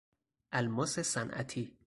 الماس 0.53 0.99
صنعتی 0.99 1.77